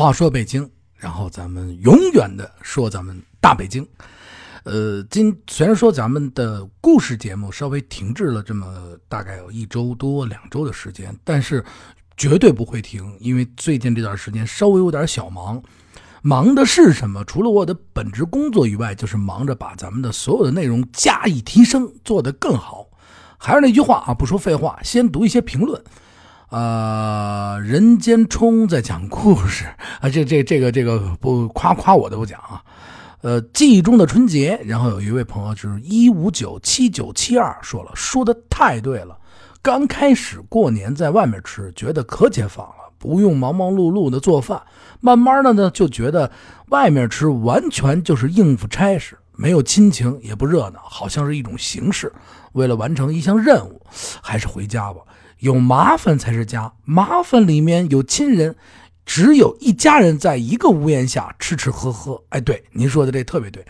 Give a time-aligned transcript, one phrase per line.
[0.00, 3.86] 话说北京，然后咱们永远的说咱们大北京。
[4.64, 11.62] 呃，今虽然说咱们的故事节目稍微停滞了这么大概有一周多两周的时间，但是
[12.16, 15.62] 绝对不会停，因为最近这段时间稍微有点小忙。
[16.22, 17.22] 忙的是什么？
[17.26, 22.88] 除了我的本职工作以外，就是忙着把咱们的所有的内容加以提升，做得更好。
[23.36, 25.84] 还是那句话啊，不说废话，先读一些评论。
[26.50, 29.66] 啊，人间冲在讲故事
[30.00, 32.62] 啊，这这这个这个不夸夸我的不讲啊。
[33.22, 39.16] 呃，记忆中的春节，然后有一位朋友就是一五九七九七二说了，说的太对了。
[39.62, 42.74] 刚开始过年在外面吃，觉得可解放了。
[42.98, 44.60] 不用忙忙碌碌的做饭，
[45.00, 46.30] 慢慢的呢就觉得
[46.68, 52.12] 外面吃完全就是应付差事，没有亲情也不热闹，好像是一种形式。
[52.52, 53.80] 为了完成一项任务，
[54.20, 55.00] 还是回家吧。
[55.40, 58.56] 有麻烦才是家，麻烦里面有亲人，
[59.04, 62.22] 只有一家人在一个屋檐下吃吃喝喝。
[62.30, 63.64] 哎，对，您说的这特别对。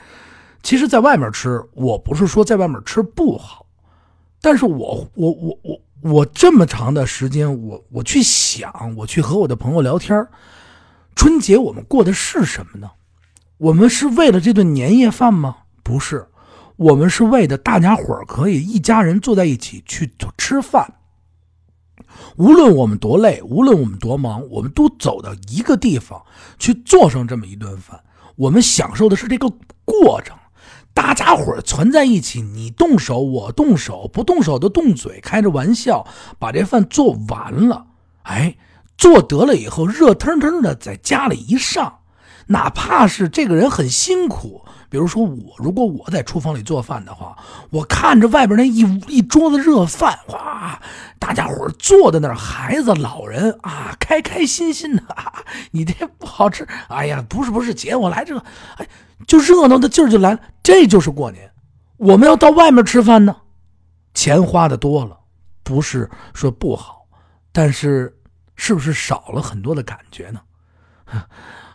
[0.62, 3.66] 其实，在外面吃，我不是说在外面吃不好，
[4.40, 5.80] 但是我我我我。
[6.02, 10.26] 我这么长的时间，我我去想，我去和我的朋友聊天
[11.14, 12.90] 春节我们过的是什么呢？
[13.58, 15.58] 我们是为了这顿年夜饭吗？
[15.82, 16.26] 不是，
[16.76, 20.90] 我们是为了大家伙可以一家人坐在一起去吃饭。
[22.36, 26.20] 无论我们多累，无论我们多忙，我们都走到一个地方
[26.58, 28.00] 去做上这么一顿饭。
[28.36, 29.50] 我们享受的是这个
[29.84, 30.36] 过程。
[30.92, 36.06] 大家伙儿存在一起，你动手，我动手，不动手的动嘴，开着玩笑，
[36.38, 37.86] 把这饭做完了。
[38.22, 38.56] 哎，
[38.98, 41.99] 做得了以后，热腾腾的在家里一上，
[42.50, 47.38] 哪怕是这个人很辛苦，比如说我，如果我在厨房里做饭的话，
[47.70, 50.80] 我看着外边那一一桌子热饭，哇，
[51.18, 55.02] 大家伙坐在那儿，孩子、老人啊，开开心心的。
[55.70, 58.44] 你这不好吃，哎呀，不是不是，姐，我来这个，
[58.76, 58.86] 哎。
[59.26, 61.52] 就热闹的劲儿就来了，这就是过年。
[61.98, 63.36] 我们要到外面吃饭呢，
[64.14, 65.14] 钱花的多了，
[65.62, 67.06] 不是说不好，
[67.52, 68.18] 但是
[68.56, 70.40] 是不是少了很多的感觉呢？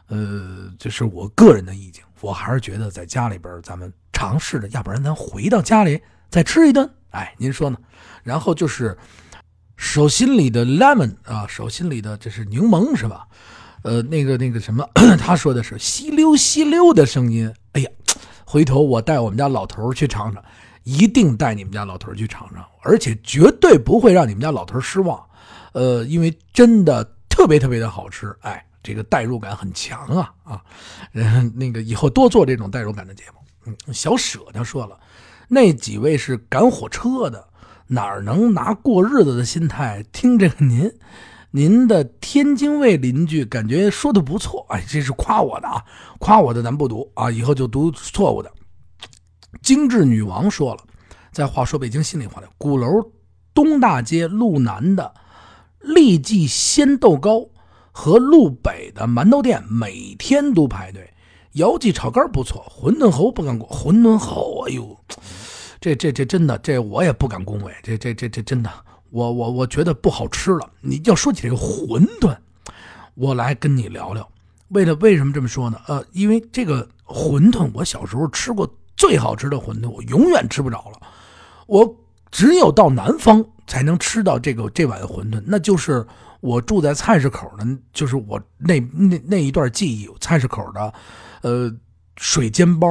[0.07, 6.89] 呃，这是我个人的意见，我还是觉得在家里边咱们尝试着，要不然咱回到家里再吃一顿。
[7.11, 7.77] 哎，您说呢？
[8.23, 8.97] 然后就是
[9.77, 13.27] 手心里的 lemon 啊，手心里的这是柠檬是吧？
[13.83, 14.87] 呃，那个那个什么，
[15.19, 17.53] 他说的是吸溜吸溜的声音。
[17.73, 17.89] 哎呀，
[18.45, 20.43] 回头我带我们家老头去尝尝，
[20.83, 25.23] 一定带你们家老头去尝尝，而且绝对不会让你们家老头失望。
[25.73, 30.61] 呃，因为真的特别特别的好吃，哎，这个代入感很强啊啊！
[31.13, 33.39] 嗯， 那个以后多做这种代入感的节目。
[33.65, 34.95] 嗯，小舍他说了，
[35.47, 37.47] 那几位是赶火车的，
[37.87, 40.91] 哪能拿过日子的心态听这个您？
[41.49, 45.83] 您的天津卫邻居感觉说的不错，哎，这是夸我的啊，
[46.19, 48.51] 夸我的咱不读啊，以后就读错误的。
[49.63, 50.83] 精致女王说了，
[51.31, 52.87] 在话说北京心里话的，鼓楼
[53.53, 55.11] 东大街路南的
[55.79, 57.47] 立记鲜豆糕
[57.97, 61.09] 和路北的馒头店每天都排队。
[61.53, 64.99] 姚记炒肝不错，馄饨侯不敢过，馄饨侯，哎呦，
[65.79, 68.69] 这这这真的，这我也不敢恭维，这这这这真的。
[69.11, 70.69] 我我我觉得不好吃了。
[70.81, 72.35] 你要说起这个馄饨，
[73.13, 74.29] 我来跟你聊聊。
[74.67, 75.79] 为了为什么这么说呢？
[75.87, 80.99] 呃，因为这个馄饨，我小时候吃过最好吃的馄饨，我永远吃不着了。
[81.65, 81.95] 我
[82.29, 86.05] 只有到南方才能吃到这个这碗馄饨，那就是
[86.45, 90.93] 我住在菜市口的，就是我那那那一段记忆，菜市口的，
[91.41, 91.75] 呃，
[92.17, 92.87] 水煎包。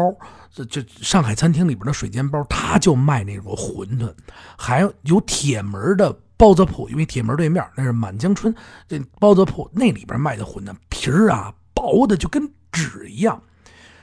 [0.56, 4.12] 这这上海餐厅里边的水煎包，他就卖那种馄饨，
[4.56, 8.54] 还有铁门的包子铺，因为铁门对面那是满江春
[8.87, 13.42] 这包子铺，那里边卖的馄饨皮儿啊薄的就跟纸一样，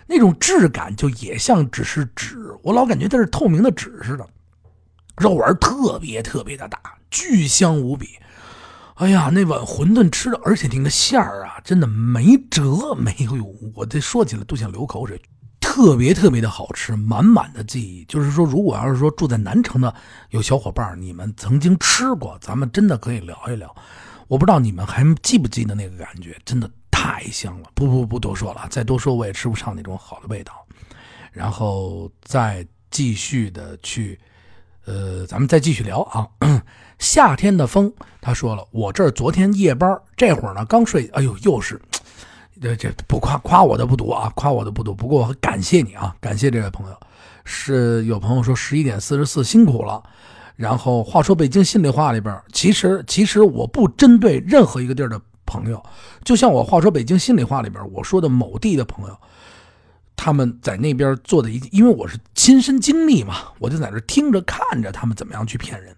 [0.07, 4.27] 那种质感就也像只是纸，我老感觉它是透明的纸似的，
[5.15, 6.77] 肉丸特别特别的大，
[7.09, 8.09] 巨香无比。
[9.01, 15.19] 哎呀，那碗馄饨吃的，而且那个馅儿啊，真的没辙，没有，我这说起来都想流口水。
[15.59, 18.05] 特别特别的好吃，满满的记忆。
[18.05, 19.91] 就是说，如果要是说住在南城的
[20.29, 23.75] 有小伙伴，你们曾经吃过，咱们真的可以聊一聊。
[24.27, 27.71] 我不知道你们还记不记得那个感觉，真的太香了。
[27.73, 30.53] 不不不多说了，再多说我也吃不上那种好的味道。
[31.31, 34.19] 然后再继续的去，
[34.85, 36.27] 呃，咱们再继续聊啊。
[36.99, 41.81] 夏天的风，他说了，我这儿昨天夜班，这会儿呢刚睡，哎呦，又是。
[42.61, 44.93] 这这不夸夸我的不读啊，夸我的不读。
[44.93, 46.95] 不过我感谢你啊，感谢这位朋友。
[47.43, 50.03] 是有朋友说十一点四十四辛苦了。
[50.55, 55.83] 然后话说北京心里话里边，其实其实我不针对任何一个地儿的朋友，
[56.23, 59.17] 就像我话说北京心里话里边我说的某地的朋友，
[60.23, 65.95] 他们在那边做的一，因为我是亲身经历嘛，我就在这听着看着他们怎么样去骗人，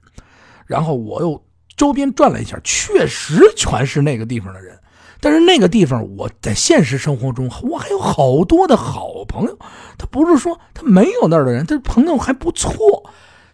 [0.65, 1.43] 然后我又
[1.75, 4.79] 周边转了一下，确实全是那个地方的人。
[5.19, 9.59] 但是那个地方，我在现实生活中，我还有好多的好朋友。
[9.97, 12.73] 他不是说他没有那儿的人，他朋友还不错，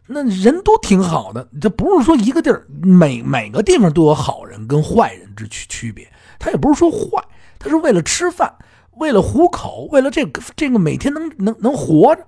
[0.05, 1.49] 那人都挺好的。
[1.59, 6.07] 这不是说一个地儿每每个地方都有好人跟坏人之区区别。
[6.37, 7.23] 他也不是说坏，
[7.57, 8.53] 他是为了吃饭，
[8.99, 12.27] 为了糊口，为了这个这个每天能能能活着。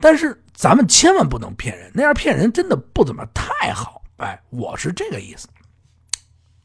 [0.00, 4.02] 但是咱们千万不能骗人，那样骗人真的不怎么太好。
[4.16, 5.48] 哎，我是这个意思。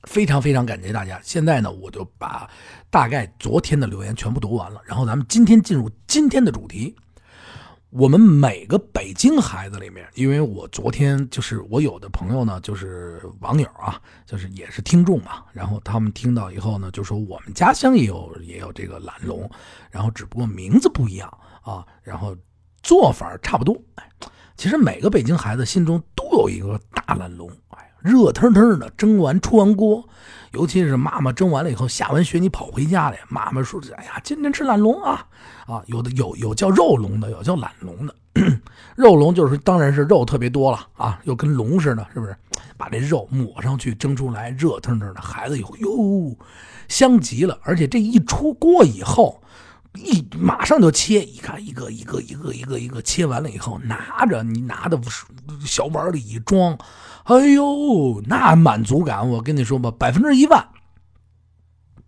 [0.04, 1.18] 非常非常感谢大家！
[1.24, 2.50] 现在呢，我就把
[2.90, 6.94] 大概昨天的留言全部读完了，然后咱们今天进入今天的主题。
[7.96, 19.48] 我们每个北京孩子里面，因为我昨天就是我有的朋友呢，就是网友啊，就是也是听众嘛，然后他们听到以后呢，就说我们家乡也有也有这个懒龙，
[19.92, 21.32] 然后只不过名字不一样
[21.62, 22.36] 啊，然后
[22.82, 23.80] 做法差不多。
[23.94, 24.10] 哎，
[24.58, 27.93] 其实每个北京孩子心中都有一个大懒龙，哎。
[28.04, 30.04] 热腾腾的蒸完出完锅，
[30.52, 35.26] 尤其是妈妈蒸完了以后，下完学你跑回家来，妈妈说：“哎呀，今天吃懒龙啊！”
[35.66, 38.14] 啊，有的有有叫肉龙的，有叫懒龙的。
[38.98, 42.36] 肉龙就是当然是肉特别多了啊，又跟龙似的，是不是？
[42.76, 46.36] 把这肉抹上去蒸出来，热腾腾的，孩子以后哟，
[46.90, 47.58] 香极了。
[47.64, 49.40] 而且这一出锅以后。
[49.96, 55.00] 一马上就切，一看一个一个一个一个一个切完了以后，拿着你拿的
[55.64, 56.76] 小碗里一装，
[57.24, 60.68] 哎呦，那满足感，我跟你说吧，百分之一万。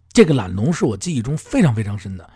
[0.09, 2.29] 这个懒龙是我记忆中非常非常深的，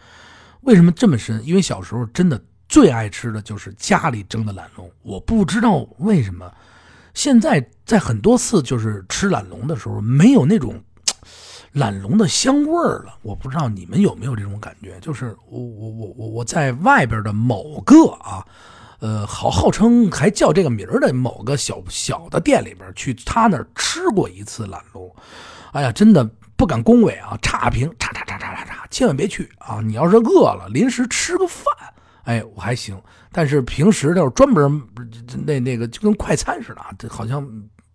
[0.62, 1.46] 为什么这么深？
[1.46, 6.52] 因为小时候真的最爱吃的就是家里蒸的懒龙，我不知道为什么，
[7.14, 10.82] 现在在很多次就是吃懒龙的时候，没有那种。
[11.74, 18.44] 懒龙的香味儿了，我不知道你们有没有这种感觉，就是我我我我我在外边的某个啊，
[19.00, 25.14] 呃，好号称还叫这个名儿的某个小小的店里边去，他那儿吃过一次懒龙，
[25.72, 29.82] 哎呀，真的不敢恭维啊，差评，叉叉叉叉叉叉，千万别去啊！
[29.82, 31.66] 你要是饿了，临时吃个饭，
[32.24, 33.02] 哎，我还行，
[33.32, 34.82] 但是平时就是专门
[35.46, 37.48] 那那个就跟快餐似的啊，这好像。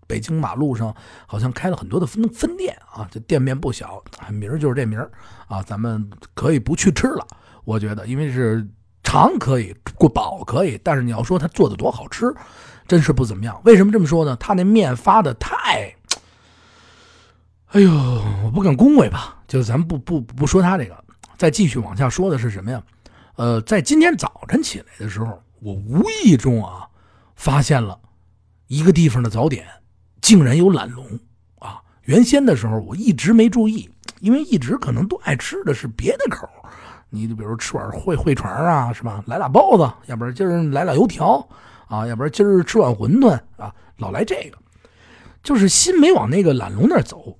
[0.06, 0.94] 北京马路上
[1.26, 5.10] 好像开了很多的分分店啊，这店面不小，名儿就是这名儿
[5.48, 5.62] 啊。
[5.62, 7.26] 咱们可以不去吃了，
[7.64, 8.68] 我觉得，因为是
[9.04, 12.34] 长可以过饱可以，但是你要说他做的多好吃，
[12.88, 13.60] 真是不怎么样。
[13.64, 14.34] 为什么这么说呢？
[14.40, 15.94] 他那面发的太……
[17.70, 17.90] 哎呦，
[18.44, 19.36] 我不敢恭维吧？
[19.46, 21.04] 就是咱们不不不说他这个，
[21.36, 22.82] 再继续往下说的是什么呀？
[23.36, 26.88] 呃，在今天早晨起来的时候，我无意中啊
[27.36, 27.98] 发现了
[28.66, 29.66] 一个地方的早点。
[30.20, 31.06] 竟然有懒龙
[31.58, 31.82] 啊！
[32.04, 33.90] 原先的时候我一直没注意，
[34.20, 36.48] 因为一直可能都爱吃的是别的口
[37.14, 39.22] 你就比如吃碗烩烩肠啊，是吧？
[39.26, 41.46] 来俩包子，要不然今儿来俩油条
[41.86, 44.58] 啊，要不然今儿吃碗馄饨啊，老来这个，
[45.42, 47.38] 就是心没往那个懒龙那儿走。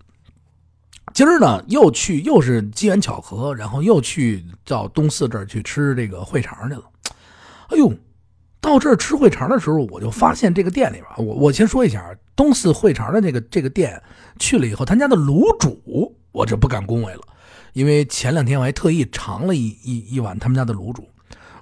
[1.12, 6.84] 今儿呢，又去又是机缘巧合，然后又去到东四这儿去吃这个烩肠去了。
[7.68, 7.92] 哎呦！
[8.60, 12.02] 到这儿吃烩肠的时候，我就发现这个店里边，我我先说一下，
[12.34, 14.02] 东四烩肠的这个这个店
[14.38, 17.20] 去了以后，他家的卤煮我就不敢恭维了，
[17.74, 21.06] 因为前两天我还特意尝了一一一碗他们家的卤煮，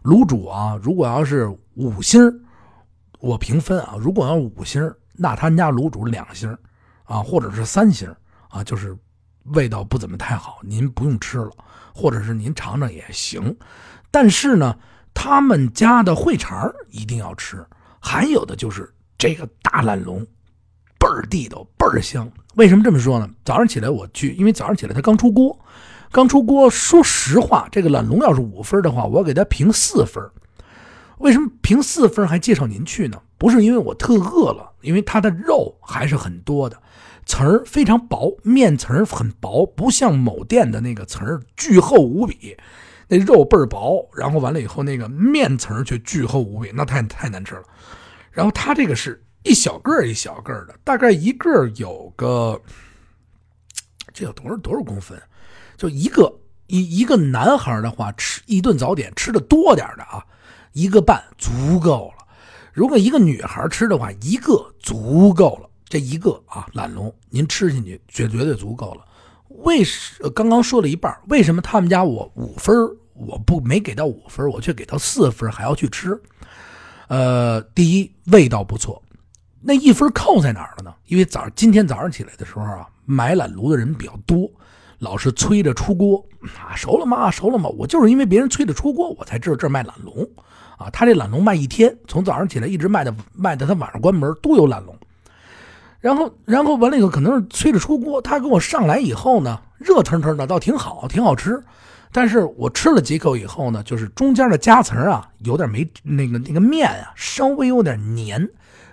[0.05, 2.23] 卤煮啊，如果要是五星
[3.19, 4.81] 我评分啊，如果要五星
[5.15, 6.57] 那他们家卤煮两星
[7.03, 8.09] 啊，或者是三星
[8.49, 8.97] 啊，就是
[9.55, 11.51] 味道不怎么太好，您不用吃了，
[11.93, 13.57] 或者是您尝尝也行，
[14.11, 14.79] 但是呢。
[15.15, 17.63] 他们家的烩肠一定要吃，
[18.01, 20.27] 还有的就是这个大懒龙，
[20.99, 22.27] 倍儿地道，倍儿香。
[22.55, 23.29] 为什么这么说呢？
[23.45, 25.55] 早上起来我去，因为早上起来它刚出锅，
[26.13, 26.69] 刚出锅。
[26.69, 30.23] 说实话，这个懒龙要是五分的话，我给它评四分。
[31.19, 33.21] 为什么评四分还介绍您去呢？
[33.39, 36.77] 不是因为我特饿了，因为它的肉还是很多的，
[37.25, 42.57] 层儿非常薄，面层很薄，不像某店的那个层儿巨厚无比。
[43.09, 47.63] 那肉倍儿薄，然后完了以后，那个面层却巨厚无比，那太太难吃了。
[48.31, 52.61] 然后它这个是一小个一小个的，大概一个有个，
[54.13, 55.21] 这有多少多少公分？
[55.77, 56.33] 就一个
[56.67, 60.25] 一一个男孩的话，吃一顿早点吃的多点的啊，
[60.73, 62.27] 一个半足够了。
[62.73, 65.69] 如果一个女孩吃的话，一个足够了。
[65.89, 69.05] 这一个啊，懒龙您吃进去绝绝对足够了。
[69.49, 72.75] 为什刚刚说了一半，为什么他们家我五分？
[73.15, 76.19] 我不没给到五分，我却给到四分，还要去吃。
[77.09, 79.03] 呃，第一味道不错，
[79.61, 80.95] 那一分扣在哪儿了呢？
[81.09, 84.51] 因为早今天早上起来的时候啊，买懒炉的人比较多，
[85.03, 86.25] 老是催着出锅
[86.57, 87.29] 啊，熟了吗？
[87.29, 87.69] 熟了吗？
[87.77, 90.25] 我就是因为别人催着出锅，我才知道这儿卖懒龙
[90.79, 90.89] 啊。
[90.91, 94.97] 他这懒龙卖一天，从早上起来一直卖到卖到他晚上关门都有懒龙。
[95.99, 98.23] 然后，然后完了以后，可能是催着出锅。
[98.23, 101.61] 他给我上来以后呢，热腾腾的，倒挺好，挺好吃。
[102.13, 108.49] 但是我吃了几口以后呢，就是中间的夹层啊，有点没那个那个面啊，稍微有点黏，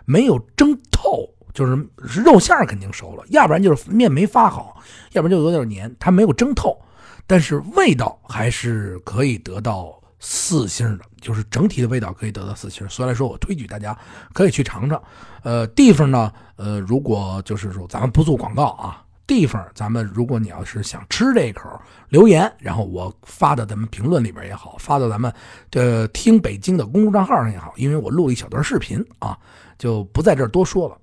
[0.05, 1.29] 没有蒸透。
[1.53, 4.81] 就是肉馅肯定熟了，要不然就是面没发好，
[5.13, 6.79] 要不然就有点黏，它没有蒸透。
[7.27, 12.87] 但是味道还是可以得到四星的，就是整体的味道可以得到四星。
[12.89, 13.97] 所以来说，我推举大家
[14.33, 15.01] 可以去尝尝。
[15.43, 19.03] 呃，地方呢，呃，如果就是说咱们不做广告啊。
[19.27, 21.69] 地方，咱们如果你要是想吃这一口，
[22.09, 25.31] 留言，然后我发到咱们评论里边也好，发到咱们
[25.69, 29.37] 的听北京的公众账号上也好，因为我录了一小段视频啊，
[29.77, 30.97] 就不在这多说了。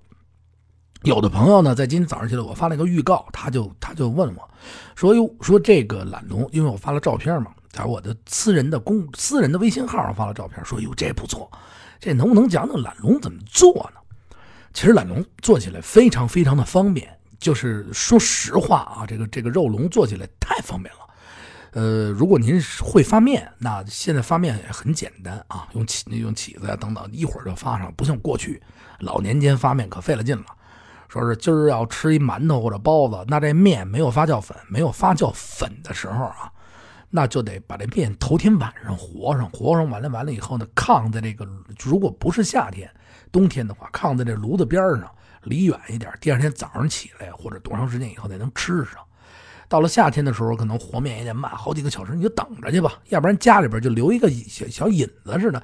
[1.07, 4.51] 有的朋友呢，在今天早上起来，我发了一个预告，他就他就问我，
[4.97, 11.49] 说哟，说这个懒龙，因为我发了照片嘛，在我的私人的公私人的微信号上发了照片，说哟，这不错，
[12.01, 14.01] 这能不能讲讲懒龙怎么做呢？
[14.73, 17.09] 其实懒龙做起来非常非常的方便。
[17.39, 21.01] 就是说实话啊，这个这个肉龙做起来太方便了。
[21.71, 27.95] 呃，如果您会发面，那现在发面也很简单啊，用起用起子呀等等，一会儿就发上。
[27.95, 28.61] 不像过去
[28.99, 30.47] 老年间发面可费了劲了。
[31.09, 36.51] 说是今儿要吃一馒头或者包子，那这面没有发酵粉，没有发酵粉的时候啊，
[37.11, 41.47] 那就得把这面头天晚上和上，和上完了完了以后呢，炕在这个
[41.83, 42.91] 如果不是夏天，
[43.31, 45.11] 冬天的话，炕在这炉子边上。
[45.43, 48.95] 离远一点，第二天早上起来或者多长时间以后才能吃上。
[49.69, 55.63] 到了夏天的时候，可能和面也得慢好几个小时，你就等着去吧，要不然家里边就留一个小小引子似的，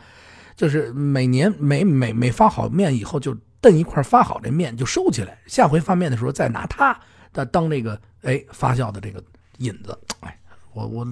[0.57, 6.99] 就是每年每每每发好面以后，就炖一块发好这面就收起来，下回发面的时候再拿它
[7.33, 9.23] 的当那个哎发酵的这个
[9.59, 9.99] 引子。
[10.21, 10.39] 哎，
[10.73, 11.07] 我我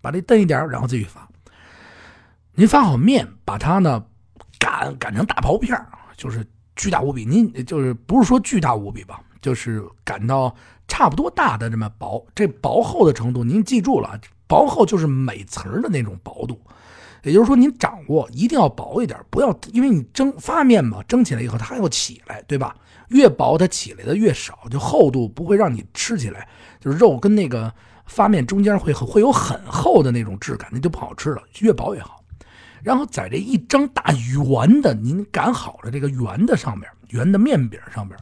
[0.00, 1.28] 把这炖一点，然后继续发。
[2.54, 4.04] 您发好面，把它呢
[4.58, 5.76] 擀擀成大薄片
[6.16, 6.46] 就是。
[6.78, 9.18] 巨大无比，您就是不是说巨大无比吧？
[9.40, 10.54] 就是擀到
[10.86, 16.60] 差不多大的这么薄，这薄厚的程度您记住了，薄厚就是每层的那种薄度，
[17.26, 22.74] 也就是说您掌握一定要薄一点，不要因为你蒸发面嘛，蒸起来以后它还要起来，对吧？
[23.08, 26.48] 越薄它起来的越少，就厚度不会让你吃起来
[26.80, 27.72] 就是肉跟那个
[28.06, 32.22] 发面中间会会有很厚的那种质感，那就不好吃了，越薄越好。
[32.82, 38.16] 然后在这一张大圆的您擀好的这个圆的上面，圆的面饼上面，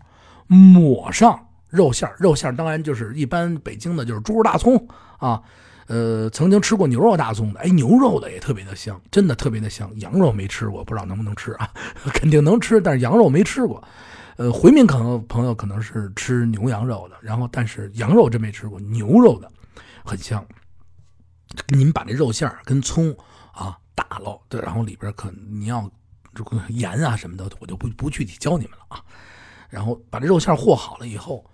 [0.47, 5.43] 抹上肉馅肉馅当然就是一般北京的就是猪肉大葱啊，
[5.87, 9.91] 呃，曾经吃过牛肉大葱的，哎，牛肉的也特别的香，真的特别的香。
[10.01, 11.71] 羊肉没吃过，不知道能不能吃啊？
[12.15, 13.83] 肯定能吃，但是羊肉没吃过。
[14.37, 19.51] 呃，回民可能朋友可能是吃牛羊肉的，然后但是羊肉真没吃过，牛肉的
[20.05, 20.45] 很香。
[21.69, 23.17] 您把这肉馅跟葱
[23.53, 23.79] 啊。
[23.97, 25.89] 打了，对，然后里边可你要
[26.35, 29.01] 这个盐啊什么的，我就不不具体教你们了啊。
[29.71, 31.49] 然后把这肉馅和好了以后，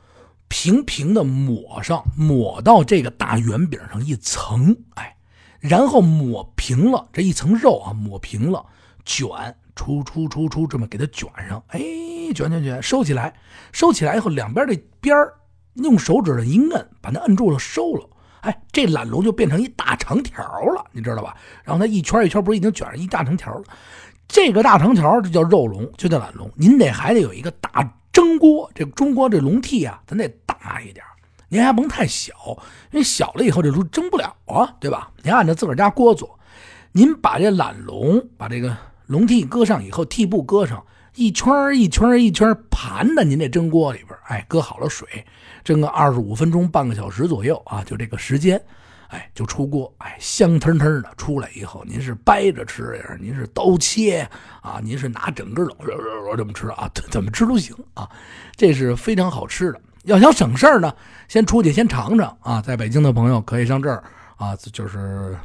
[0.50, 5.16] 平平的抹上，抹到这个大圆饼上一层，哎，
[5.61, 8.66] 然后抹平了这一层肉啊，抹平了，
[9.04, 9.28] 卷
[9.76, 11.80] 出出出出，这么给它卷上，哎，
[12.35, 13.33] 卷卷卷，收起来，
[13.73, 15.16] 收起来以后，两边的边
[15.75, 18.07] 用手指头一摁，把它摁住了，收了。
[18.40, 21.37] 哎，这懒龙就变成一大长条了，你知道吧？
[21.62, 23.64] 然后它一圈一圈，不是已经卷上一大长条了？
[24.26, 26.50] 这个大长条就叫肉龙，就叫懒龙。
[26.57, 31.05] 您得还得有一个大蒸锅，这中锅这笼屉啊，咱得大一点。
[31.49, 32.33] 您还甭太小，
[32.93, 35.11] 因为小了以后这都蒸不了啊，对吧？
[35.23, 36.38] 您按照自个儿家锅做。
[36.93, 38.76] 您把这懒龙，把这个
[39.07, 40.85] 笼屉搁上以后，屉布搁上。
[41.17, 45.26] 一圈一圈一圈盘在您这蒸锅里边，哎，搁好了水，
[45.64, 48.62] 蒸个二十五分钟、半个小时左右啊，就这个时间，
[49.11, 54.29] 哎，就出锅，哎，香喷喷的出来以后，您是掰着吃呀，您是刀切
[54.62, 58.09] 啊，您是拿整根儿这么吃啊， 怎么吃都行啊，
[58.57, 59.81] 这是非常好吃的。
[60.05, 60.95] 要想省事儿呢，
[61.29, 64.02] 先出去先尝尝啊，在北京的朋友可以上这儿
[64.37, 65.37] 啊，就是。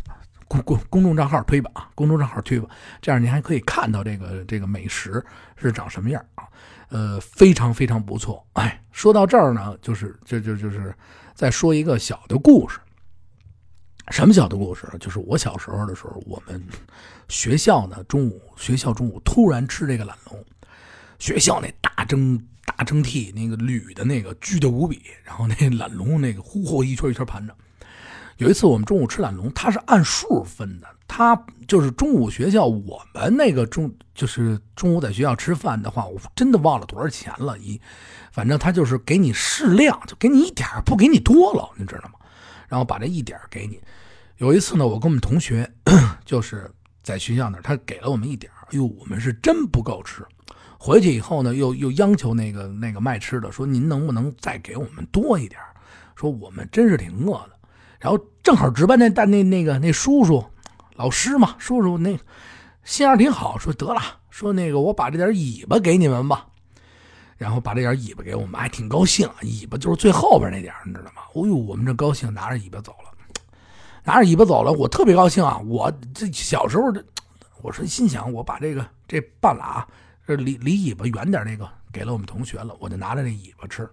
[0.48, 2.70] 公公公众账号推吧啊，公众账号推吧，
[3.02, 6.44] 这样您还可以看到这个这个美食是长什么样啊？
[6.90, 8.46] 呃，非常非常不错。
[8.54, 10.94] 哎，说到这儿呢，就是就就就是
[11.34, 12.80] 再说一个小的故事。
[14.12, 14.88] 什么小的故事？
[15.00, 16.62] 就是我小时候的时候，我们
[17.28, 20.46] 学校呢中午学校中午突然吃这个懒龙，
[21.20, 27.56] 学校那大蒸大蒸屉那个铝的那个巨的无比，然后那懒龙那个呼呼一圈一圈盘着。
[28.38, 30.88] 有一次我们中午吃懒龙，他是按数分的。
[31.08, 37.58] 他就是中午学校我们那个中，就是中午在学校吃饭的话，我真的忘了多少钱了。
[37.58, 37.80] 一，
[38.34, 42.15] 反正他就是给你适量，就给你一点不给你多了，你知道吗？
[42.68, 43.80] 然后把这一点给你。
[44.38, 45.70] 有一次呢，我跟我们同学
[46.26, 46.70] 就是
[47.04, 50.26] 在学校那儿，他给了我们一点哎呦，我们是真不够吃。
[50.78, 55.60] 回去以后呢，又又央求那个那个卖吃的说：“您能不能再给我们多一点
[56.16, 57.52] 说我们真是挺饿的。
[58.00, 60.46] 然后正好值班那但那那个那叔叔，
[60.96, 62.18] 老师嘛，叔叔那
[62.84, 66.46] 心眼挺好，说得了，说那个我把这点尾巴给你们吧。
[67.38, 69.30] 然后把这点尾巴给我们，还挺高兴。
[69.42, 71.22] 尾巴就是最后边那点你知道吗？
[71.34, 73.12] 哦呦，我们这高兴，拿着尾巴走了，
[74.04, 75.58] 拿着尾巴走了，我特别高兴啊！
[75.66, 77.04] 我这小时候这，
[77.62, 79.86] 我说心想，我把这个这半拉
[80.26, 83.90] 这离离尾巴远点那个给了我们同学了，我就拿着那尾巴吃。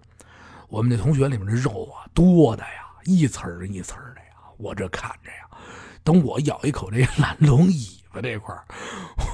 [0.69, 4.27] 我们那同学里面的肉啊，多的呀，一层一层的呀。
[4.57, 5.57] 我这看着呀，
[6.03, 7.73] 等我咬一口这蓝龙尾
[8.11, 8.55] 巴这块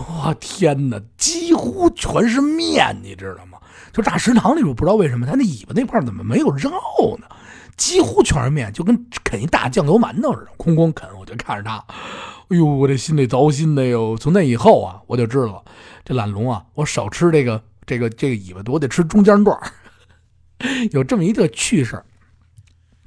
[0.08, 3.59] 我天哪，几乎全是面，你知道吗？
[3.92, 7.28] 就大食堂里边，不知道为什么他那尾巴那块怎么没有肉呢？
[7.78, 11.10] 几乎全是面，就跟啃一大酱油馒头似的，哐哐啃。
[11.18, 11.78] 我就看着他，
[12.50, 14.18] 哎呦，我这心里糟心的哟。
[14.20, 15.64] 从那以后啊，我就知道，
[16.04, 19.58] 这懒龙啊，我少吃这个这个这个尾巴，我得吃中间段
[20.92, 22.04] 有这么一个趣事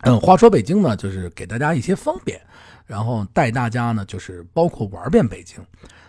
[0.04, 2.40] 嗯，话说北京呢，就是给大家一些方便，
[2.86, 5.58] 然后带大家呢，就是包括玩遍北京，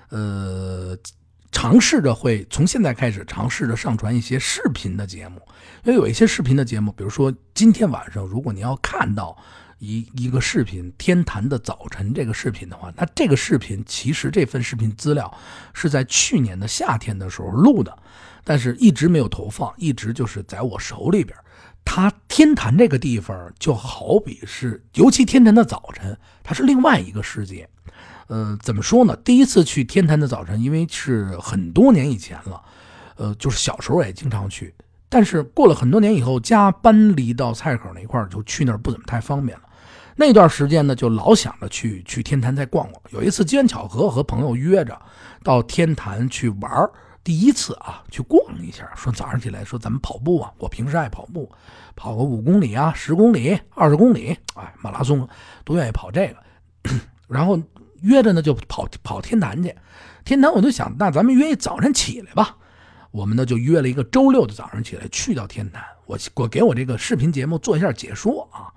[0.09, 0.97] 呃，
[1.53, 5.39] 尝试着会从现在开始尝试着上传一些视频的节目，
[5.85, 9.37] 因为有一些视频的节目，比如说今天晚上，如果你要看到
[9.77, 15.31] 一一个视频《天坛的早晨》这个视频的话，那这个视频其实这份视频资料
[15.73, 17.97] 是在去年的夏天的时候录的。
[18.43, 21.37] 但是一直没有投放，一直就是在我手里边。
[21.85, 27.69] 它天坛这个地方就好比是，尤其天坛的早晨，它是另外一个世界。
[28.27, 29.15] 呃，怎么说呢？
[29.17, 32.61] 第一次去天坛的早晨，因为是很多年以前了，
[33.17, 34.73] 呃，就是小时候也经常去。
[35.09, 39.63] 但是过了很多年以后，家搬离到菜口那块就去那儿不怎么太方便了。
[40.15, 43.01] 那段时间呢，就老想着去去天坛再逛逛。
[43.09, 44.99] 有一次机缘巧合，和朋友约着
[45.43, 46.91] 到天坛去玩儿。
[47.23, 51.49] 第一次啊，去逛一下，说早上起来说咱们跑步啊，我平时爱跑步，
[51.95, 55.27] 跑个五公里啊，十公里、二十公里，哎，马拉松
[55.63, 56.35] 都愿意跑这个。
[57.29, 57.57] 然后
[58.03, 59.75] 约着呢就跑跑天坛去，
[60.23, 62.55] 天坛我就想，那咱们约一早晨起来吧。
[63.11, 68.73] 我们呢就约了一个周六的早上起来去到天坛，我我给我这个视频节目做一下解说啊。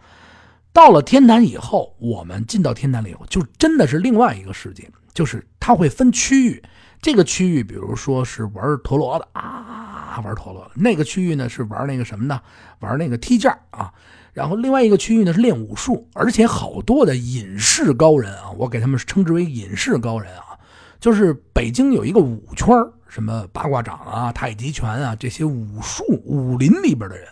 [0.72, 6.62] 到了天坛以后，我们进到天坛里，就真的是另外一个世界，就是它会分区域。
[7.00, 12.42] 这个区域，比如说是玩陀螺的啊，玩陀螺的；那个区域呢是玩那个什么的，
[12.80, 13.92] 玩那个踢毽啊。
[14.36, 20.60] 然后另外一个区域呢是练武术，而且好多的隐士高人啊，我给他们称之为隐士高人啊，
[21.00, 22.68] 就是北京有一个武圈
[23.08, 27.26] 什么八卦掌啊、太极拳啊这些武术武林里边的人，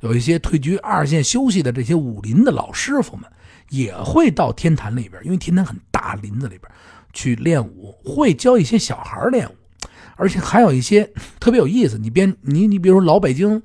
[0.00, 3.24] 有一些退居二线休息的这些武林的老师傅们，
[3.70, 6.70] 也会到天坛里边，因为天坛很大，林子里边。
[7.16, 9.54] 去练武，会教一些小孩练武，
[10.16, 11.96] 而且还有一些特别有意思。
[11.96, 13.62] 你边你你比如说老北京，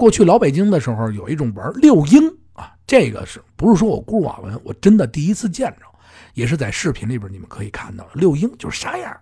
[0.00, 4.58] 过去老北京的时候有一种玩六鹰啊，这个是不是说我孤陋寡闻？
[4.64, 5.84] 我真的第一次见着，
[6.32, 9.14] 也是在视频里边你们可以看到，六鹰就是啥样？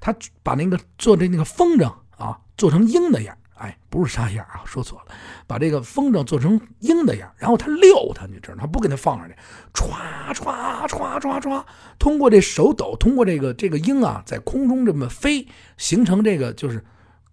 [0.00, 3.36] 他把那个做的那个风筝啊做成鹰的样。
[3.56, 5.14] 哎，不是沙眼啊，说错了，
[5.46, 9.36] 把这个风筝做成鹰的样，然后他溜它，你知道他不给它放上去，
[9.74, 11.62] 歘歘歘歘歘，
[11.98, 16.82] 通过这手抖，通过这个这个鹰啊，在空中这么飞，形成这个就是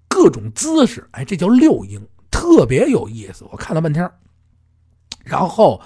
[0.10, 2.06] 各种姿势，哎，这叫溜鹰，
[2.40, 3.44] 特别有意思。
[3.52, 4.10] 我看了半天，
[5.26, 5.82] 然后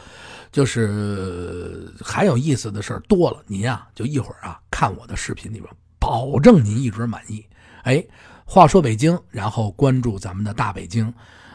[0.52, 7.44] 就是还有意思的事儿多了，您啊就一会儿啊看我的视频里边，保证您一准满意。
[7.84, 8.06] 哎。
[8.46, 11.12] 话说北京，然后关注咱们的大北京。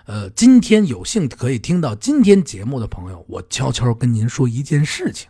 [0.06, 5.28] 呃，今天有幸可以听到今天节目的朋友，我悄悄跟您说一件事情，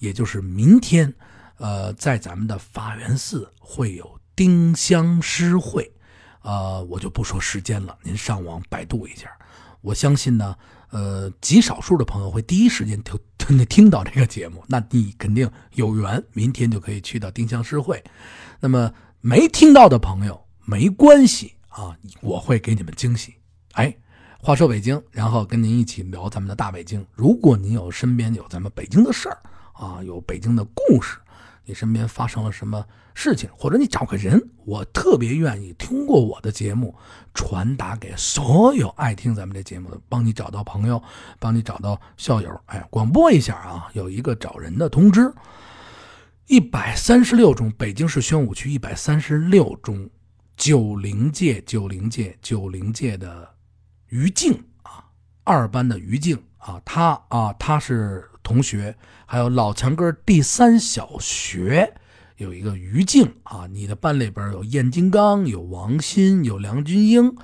[0.00, 1.14] 也就是明天，
[1.58, 5.90] 呃，在咱们的法源寺会有丁香诗会，
[6.48, 9.30] 呃，我就不说时间了，您上网百度一下。
[9.82, 10.56] 我相信呢，
[10.88, 12.98] 呃，极少数的朋友会第一时间
[13.36, 18.02] 听听到这个节目，那你肯定有缘，明天就可以去到丁香诗会。
[18.60, 20.42] 那么没听到的朋友。
[20.64, 23.34] 没关系啊，我会给你们惊喜。
[23.72, 23.94] 哎，
[24.38, 27.06] 话说北京，然后跟您一起聊咱们的大北京。
[27.14, 29.38] 如果您有身边有咱们北京的事儿
[29.74, 31.18] 啊，有北京的故事，
[31.68, 36.94] 你身边发生了什么事情，或者你找个人，我特别愿意通过我的节目
[37.34, 41.00] 传达给所有爱听咱们这节目的，帮你找到朋友，
[41.38, 42.58] 帮你找到校友。
[42.66, 45.30] 哎，广播一下啊，有一个找人的通知，
[46.46, 50.08] 一百三十六中，北京市宣武区一百三十六中。
[50.56, 53.48] 九零届，九零届，九零届的
[54.08, 54.52] 于静
[54.82, 55.04] 啊，
[55.44, 61.92] 二班的于静啊，他啊，他是同学，还有老墙根第三小学
[62.38, 67.36] 有一个于静啊，你的班里边有燕金刚、有王鑫、有梁军英，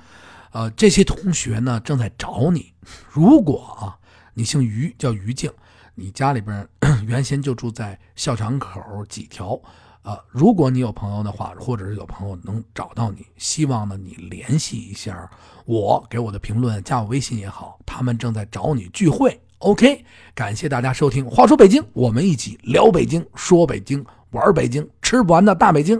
[0.51, 2.73] 呃，这些同学呢正在找你。
[3.11, 3.99] 如果啊，
[4.33, 5.51] 你姓于，叫于静，
[5.93, 6.67] 你家里边
[7.05, 9.61] 原先就住在校场口几条。
[10.01, 15.29] 呃，如果你有朋友的话，或者是有朋友能找到你，希望呢你联系一下
[15.65, 17.79] 我，给我的评论，加我微信也好。
[17.85, 19.39] 他们正在找你聚会。
[19.65, 21.25] OK，感谢大家收听。
[21.25, 25.99] 话说北京，我们一起聊北京，说北京，玩北京，吃不完的大北京。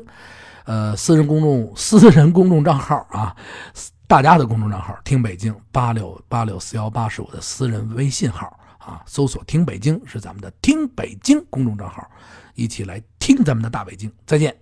[0.66, 3.36] 呃，私人公众 私人公众账号啊，
[4.06, 12.08] 大家的公众账号，听北京八六八六四幺八是我的私人微信号啊，搜索听北京是咱们的听北京公众账号。
[12.54, 14.56] 一起来听咱们的大北京，再见。